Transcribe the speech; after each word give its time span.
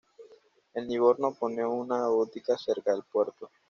En 0.73 0.87
Livorno 0.87 1.31
pone 1.31 1.63
una 1.63 2.07
botica 2.07 2.57
cerca 2.57 2.91
del 2.91 3.03
puerto. 3.03 3.51